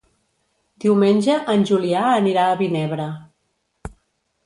Diumenge 0.85 1.35
en 1.55 1.67
Julià 1.73 2.01
anirà 2.17 2.49
a 2.49 2.59
Vinebre. 2.65 3.11